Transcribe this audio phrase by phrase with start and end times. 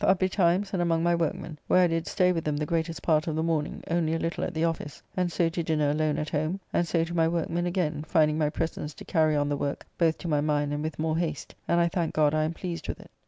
[0.03, 3.27] Up betimes and among my workmen, where I did stay with them the greatest part
[3.27, 6.31] of the morning, only a little at the office, and so to dinner alone at
[6.31, 9.85] home, and so to my workmen again, finding my presence to carry on the work
[9.99, 12.87] both to my mind and with more haste, and I thank God I am pleased
[12.87, 13.11] with it.